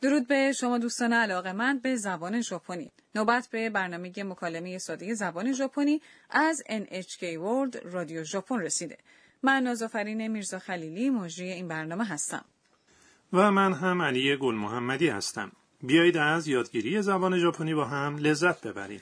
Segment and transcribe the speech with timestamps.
[0.00, 2.92] درود به شما دوستان علاقه من به زبان ژاپنی.
[3.14, 8.98] نوبت به برنامه مکالمه ساده زبان ژاپنی از NHK World رادیو ژاپن رسیده.
[9.42, 12.44] من نازافرین میرزا خلیلی مجری این برنامه هستم.
[13.32, 15.52] و من هم علی گل محمدی هستم.
[15.82, 19.00] بیایید از یادگیری زبان ژاپنی با هم لذت ببریم.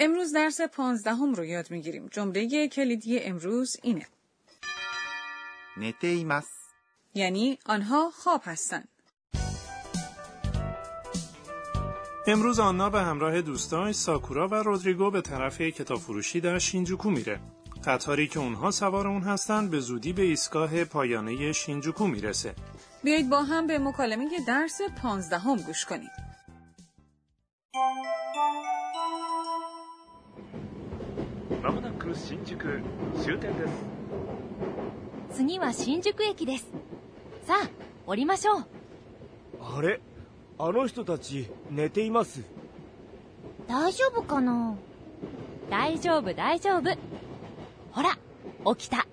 [0.00, 2.08] امروز درس پانزدهم رو یاد می‌گیریم.
[2.08, 4.06] جمله کلیدی امروز اینه.
[5.76, 6.46] نته ایمس.
[7.14, 8.88] یعنی آنها خواب هستند.
[12.26, 17.40] امروز آنا به همراه دوستاش ساکورا و رودریگو به طرف کتاب فروشی در شینجوکو میره.
[17.84, 22.54] قطاری که اونها سوار اون هستند به زودی به ایستگاه پایانه شینجوکو می‌رسه.
[23.04, 26.10] بیایید با هم به مکالمه درس پانزدهم گوش کنید.
[40.61, 42.41] あ降りましょうあれあの人たち寝ています
[43.67, 44.75] 大丈夫かな
[45.69, 46.97] 大丈夫大丈夫
[47.91, 48.17] ほら
[48.75, 49.05] 起きた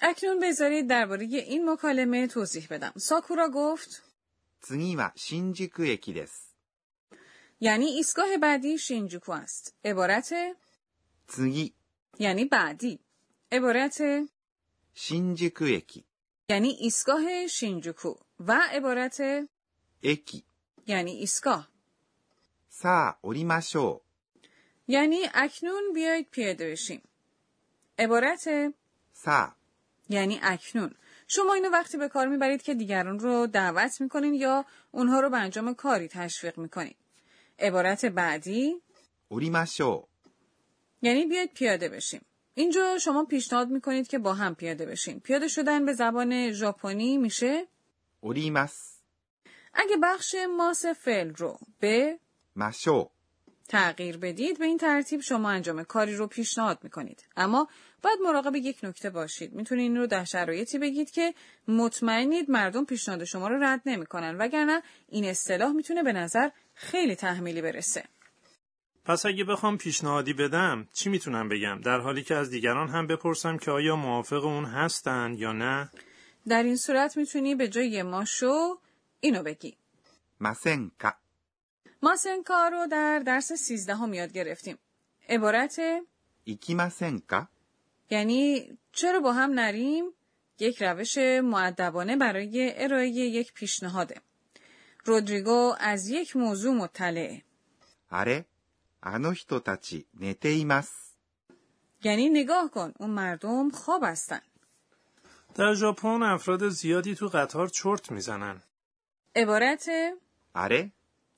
[0.00, 2.92] اکنون بذارید درباره این مکالمه توضیح بدم.
[2.96, 4.02] ساکورا گفت
[4.60, 6.54] 次は新宿駅です。
[7.60, 9.74] یعنی ایستگاه بعدی شینجوکو است.
[9.84, 10.56] عبارت
[11.28, 11.72] 次、
[12.18, 13.00] یعنی بعدی.
[13.52, 14.28] عبارت
[14.94, 16.04] 新宿駅、
[16.53, 19.21] یعنی ایستگاه شینجوکو و عبارت
[20.03, 20.43] اکی
[20.87, 21.69] یعنی ایستگاه.
[22.69, 24.01] سا اوریماشو.
[24.87, 27.01] یعنی اکنون بیایید پیاده بشیم.
[27.99, 28.73] عبارت
[29.13, 29.51] سا.
[30.09, 30.95] یعنی اکنون.
[31.27, 35.37] شما اینو وقتی به کار می‌برید که دیگران رو دعوت می‌کنین یا اونها رو به
[35.37, 36.95] انجام کاری تشویق می‌کنین.
[37.59, 38.81] عبارت بعدی
[39.27, 40.07] اوریماشو.
[41.01, 42.25] یعنی بیاید پیاده بشیم.
[42.55, 45.19] اینجا شما پیشنهاد می‌کنید که با هم پیاده بشین.
[45.19, 47.67] پیاده شدن به زبان ژاپنی میشه؟
[48.21, 48.99] اوریمس
[49.73, 52.19] اگه بخش ماس فعل رو به
[52.55, 53.09] ماشو.
[53.67, 57.25] تغییر بدید به این ترتیب شما انجام کاری رو پیشنهاد می‌کنید.
[57.37, 57.67] اما
[58.01, 59.53] باید مراقب یک نکته باشید.
[59.53, 61.33] می‌تونید این رو در شرایطی بگید که
[61.67, 67.61] مطمئنید مردم پیشنهاد شما رو رد نمی‌کنن وگرنه این اصطلاح می‌تونه به نظر خیلی تحمیلی
[67.61, 68.03] برسه.
[69.05, 73.57] پس اگه بخوام پیشنهادی بدم چی می‌تونم بگم؟ در حالی که از دیگران هم بپرسم
[73.57, 75.89] که آیا موافق اون هستن یا نه؟
[76.47, 78.79] در این صورت می‌تونی به جای ماشو
[79.19, 79.77] اینو بگی.
[80.39, 81.13] ماسنکا.
[82.01, 84.77] ماسنکا رو در درس سیزده هم یاد گرفتیم.
[85.29, 85.79] عبارت
[86.43, 87.47] ایکی ماسنکا.
[88.09, 90.05] یعنی چرا با هم نریم؟
[90.59, 94.21] یک روش معدبانه برای ارائه یک پیشنهاده.
[95.05, 97.41] رودریگو از یک موضوع مطلعه
[98.11, 98.45] آره
[99.02, 101.16] あの人たち寝ています。
[102.02, 104.40] یعنی نگاه کن اون مردم خواب هستن.
[105.54, 108.62] در ژاپن افراد زیادی تو قطار چرت میزنن
[109.36, 109.90] عبارت
[110.54, 110.92] あれ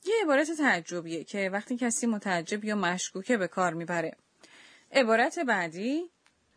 [0.05, 4.17] یه عبارت تعجبیه که وقتی کسی متعجب یا مشکوکه به کار میبره.
[4.93, 6.11] عبارت بعدی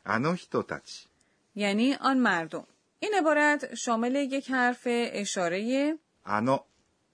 [0.05, 1.07] あの人たち。
[1.55, 2.67] یعنی آن مردم.
[2.99, 5.93] این عبارت شامل یک حرف اشاره
[6.25, 6.65] あの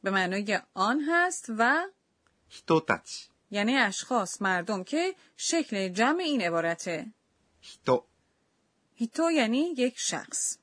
[0.04, 1.88] به معنای آن هست و
[2.50, 3.30] 人たち。
[3.51, 7.07] یعنی اشخاص مردم که شکل جمع این عبارته.
[7.61, 8.05] هیتو.
[8.95, 10.59] هیتو یعنی یک شخص.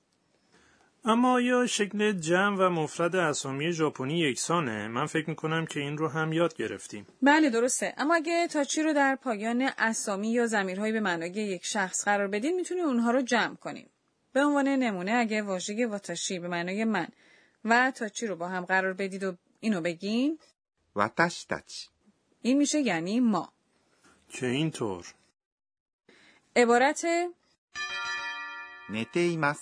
[1.06, 6.08] اما یا شکل جمع و مفرد اسامی ژاپنی یکسانه؟ من فکر می‌کنم که این رو
[6.08, 7.08] هم یاد گرفتیم.
[7.22, 7.94] بله درسته.
[7.98, 12.56] اما اگه تاچی رو در پایان اسامی یا زمیرهایی به معنای یک شخص قرار بدین
[12.56, 13.90] می‌تونی اونها رو جمع کنیم.
[14.34, 17.08] به عنوان نمونه اگه واژه واتاشی به معنای من
[17.66, 20.40] و تاچی رو با هم قرار بدید و اینو بگین.
[20.96, 21.88] واتاشتاچی
[22.42, 23.54] این میشه یعنی ما.
[24.30, 25.06] چه اینطور؟
[26.56, 27.06] عبارت
[28.90, 29.60] نته ایمس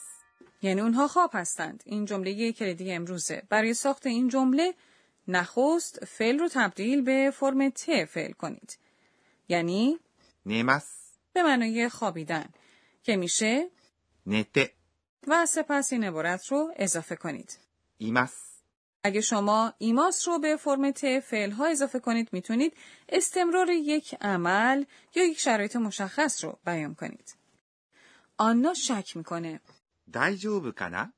[0.61, 1.83] یعنی اونها خواب هستند.
[1.85, 3.43] این جمله یک کلیدی امروزه.
[3.49, 4.73] برای ساخت این جمله
[5.27, 8.77] نخست فعل رو تبدیل به فرم ت فعل کنید.
[9.47, 9.99] یعنی
[10.45, 10.85] نیماس
[11.33, 12.49] به معنی خوابیدن.
[13.03, 13.69] که میشه
[14.25, 14.73] نته
[15.27, 17.59] و سپس این عبارت رو اضافه کنید.
[17.97, 18.48] ایماس
[19.03, 22.73] اگه شما ایماس رو به فرم ت فعل ها اضافه کنید می‌تونید
[23.09, 24.85] استمرار یک عمل
[25.15, 27.35] یا یک شرایط مشخص رو بیان کنید.
[28.37, 29.59] آنا شک می‌کنه.
[30.13, 31.11] دایجوب کانا؟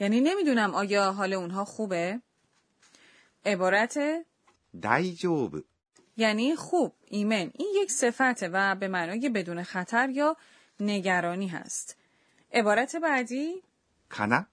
[0.00, 2.20] یعنی نمی‌دونم آیا حال اونها خوبه؟
[3.46, 3.98] عبارت
[4.82, 5.64] دایجوب
[6.16, 7.50] یعنی خوب، ایمن.
[7.54, 10.36] این یک صفته و به معنای بدون خطر یا
[10.80, 11.96] نگرانی هست.
[12.52, 13.62] عبارت بعدی
[14.08, 14.46] کانا؟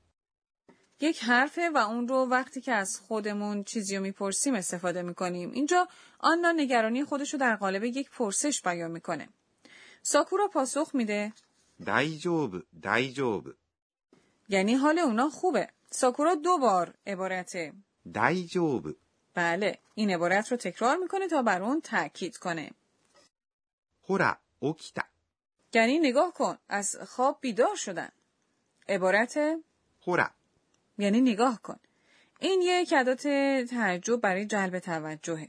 [0.99, 5.51] یک حرفه و اون رو وقتی که از خودمون چیزی رو می‌پرسیم استفاده می‌کنیم.
[5.51, 5.87] اینجا
[6.19, 9.29] آنا نگرانی خودش رو در قالب یک پرسش بیان می‌کنه.
[10.01, 11.33] ساکورا پاسخ میده
[11.85, 13.53] دایجوب دایجوب
[14.49, 15.69] یعنی حال اونا خوبه.
[15.91, 17.73] ساکورا دو بار عبارت
[18.13, 18.95] دایجوب
[19.33, 22.71] بله این عبارت رو تکرار می‌کنه تا بر اون تاکید کنه.
[24.09, 25.03] هورا اوکیتا
[25.73, 28.09] یعنی نگاه کن از خواب بیدار شدن.
[28.89, 29.37] عبارت
[30.07, 30.29] هورا
[30.97, 31.79] یعنی نگاه کن.
[32.39, 33.27] این یه کدات
[33.69, 35.47] تعجب برای جلب توجهه.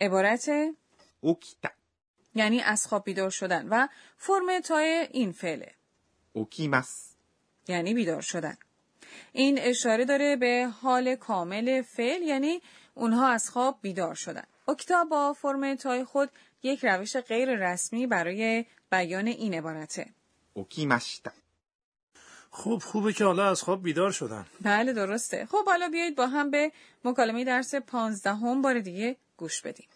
[0.00, 0.50] عبارت
[1.20, 1.68] 起きた.
[2.34, 5.74] یعنی از خواب بیدار شدن و فرم た ی این فعله.
[6.32, 7.14] 起きます
[7.68, 8.56] یعنی بیدار شدن.
[9.32, 12.62] این اشاره داره به حال کامل فعل یعنی
[12.94, 14.44] اونها از خواب بیدار شدن.
[14.66, 16.30] 起きた با فرم た ی خود
[16.62, 20.06] یک روش غیر رسمی برای بیان این عبارته.
[20.54, 21.30] 起きました
[22.51, 26.51] خب خوبه که حالا از خواب بیدار شدن بله درسته خب حالا بیایید با هم
[26.51, 26.71] به
[27.03, 29.87] مکالمه درس پانزدهم بار دیگه گوش بدیم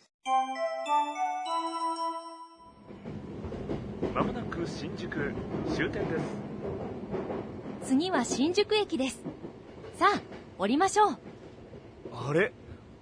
[4.13, 5.31] まもなく新宿
[5.75, 9.19] 終点です次は新宿駅です
[9.99, 10.21] さあ
[10.57, 11.17] 降りましょう
[12.11, 12.51] あれ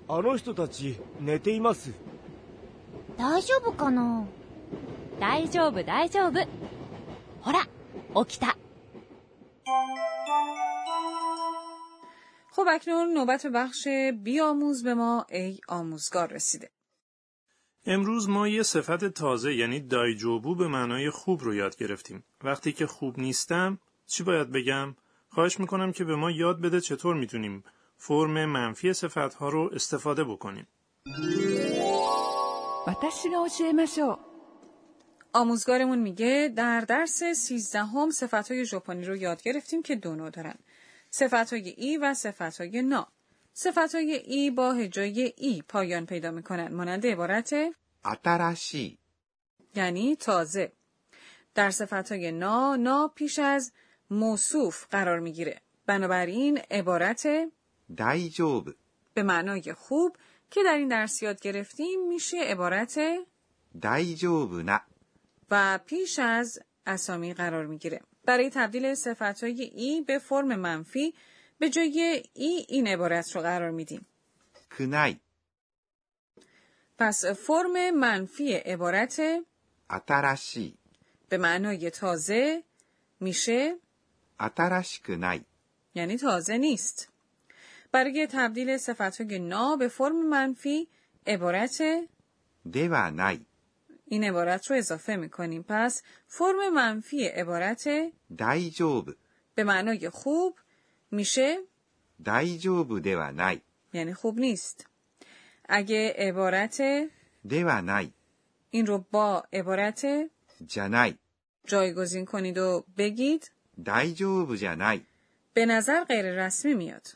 [0.09, 1.91] あの人たち寝ています
[3.17, 4.25] 大丈夫かな
[5.19, 6.45] 大丈夫大丈夫
[7.41, 7.65] ほら
[8.25, 8.57] 起きた
[12.52, 13.88] خب اکنون نوبت بخش
[14.22, 16.70] بیاموز به ما ای آموزگار رسیده
[17.87, 22.25] امروز ما یه صفت تازه یعنی دایجوبو به معنای خوب رو یاد گرفتیم.
[22.44, 24.96] وقتی که خوب نیستم چی باید بگم؟
[25.28, 27.64] خواهش می‌کنم که به ما یاد بده چطور می‌تونیم
[27.96, 30.66] فرم منفی صفت ها رو استفاده بکنیم.
[35.32, 40.54] آموزگارمون میگه در درس سیزدهم صفتهای ژاپنی رو یاد گرفتیم که دو نوع دارن.
[41.10, 43.08] صفتهای ای و صفتهای نا.
[43.52, 46.74] صفتهای ای با هجای ای پایان پیدا می‌کنن.
[46.74, 47.54] مانند عبارت
[48.04, 48.98] اتراشی
[49.74, 50.72] یعنی تازه.
[51.54, 53.72] در صفتهای نا نا پیش از
[54.10, 55.60] موصوف قرار می‌گیره.
[55.86, 57.28] بنابراین عبارت
[57.96, 58.74] دایجوب
[59.14, 60.16] به معنای خوب
[60.50, 63.00] که در این درس یاد گرفتیم میشه عبارت
[63.82, 64.80] دایجوب نه
[65.50, 68.00] و پیش از اسامی قرار می‌گیره.
[68.25, 71.14] برای تبدیل صفت های ای به فرم منفی
[71.58, 74.06] به جای ای این عبارت رو قرار میدیم.
[74.79, 75.17] کنای
[76.99, 79.23] پس فرم منفی عبارت
[79.91, 80.79] اتراشی
[81.29, 82.62] به معنای تازه
[83.20, 83.76] میشه
[84.41, 85.41] اتراشیکنای
[85.94, 87.08] یعنی تازه نیست.
[87.93, 90.88] برای تبدیل صفت های نا به فرم منفی
[91.26, 91.82] عبارت
[92.70, 93.41] دیوانای
[94.12, 95.64] این عبارت رو اضافه می کنیم.
[95.68, 97.88] پس فرم منفی عبارت
[98.38, 99.14] دایجوب
[99.54, 100.58] به معنای خوب
[101.10, 101.58] میشه
[102.24, 103.60] دایجوب دوا نای
[103.92, 104.86] یعنی خوب نیست.
[105.68, 106.82] اگه عبارت
[107.48, 108.10] دوا نای
[108.70, 110.06] این رو با عبارت
[110.66, 111.14] جانای
[111.66, 113.50] جایگزین کنید و بگید
[113.84, 115.00] دایجوب جانای
[115.54, 117.06] به نظر غیر رسمی میاد.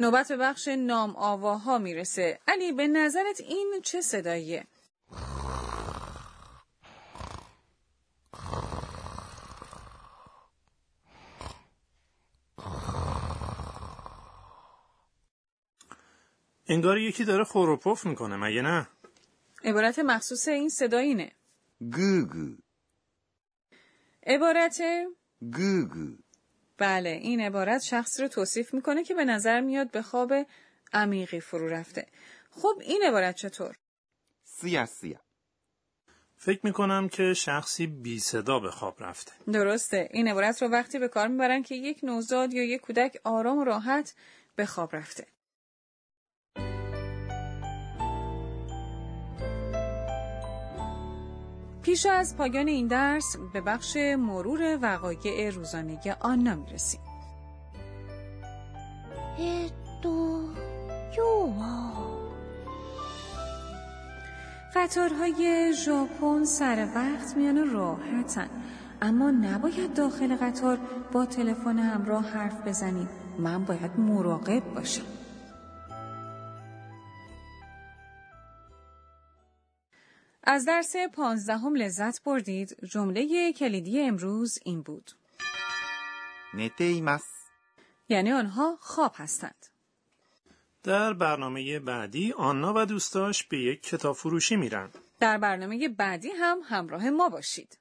[0.00, 4.66] نوبت به بخش نام آواها می‌رسه علی به نظرت این چه صداییه؟
[16.66, 18.88] انگار یکی داره خوروپف می‌کنه مگه نه؟
[19.64, 21.32] عبارت مخصوص این صدا اینه
[21.80, 22.56] گو گو
[24.26, 24.80] عبارت
[25.40, 26.16] گو گو
[26.82, 30.32] بله این عبارت شخص رو توصیف می‌کنه که به نظر میاد به خواب
[30.92, 32.06] عمیقی فرو رفته.
[32.50, 33.74] خب این عبارت چطور؟
[34.44, 35.20] سیه سیه
[36.36, 39.32] فکر می‌کنم که شخصی بی صدا به خواب رفته.
[39.52, 40.08] درسته.
[40.10, 43.64] این عبارت رو وقتی به کار می‌برن که یک نوزاد یا یک کودک آرام و
[43.64, 44.14] راحت
[44.56, 45.26] به خواب رفته.
[51.82, 57.00] پیش از پایان این درس به بخش مرور وقایع روزانه آنا می‌رسیم.
[64.74, 68.48] قطارهای ژاپن سر وقت میان راحتن.
[69.02, 70.78] اما نباید داخل قطار
[71.12, 73.08] با تلفن همراه حرف بزنیم.
[73.38, 75.21] من باید مراقب باشم.
[80.44, 82.76] از درس پانزدهم لذت بردید.
[82.84, 85.10] جمله کلیدی امروز این بود.
[86.54, 87.24] نتیمس
[88.08, 89.66] یعنی آنها خواب هستند.
[90.82, 94.90] در برنامه بعدی آنا و دوستاش به یک کتاب فروشی میرن.
[95.20, 97.78] در برنامه بعدی هم همراه ما باشید.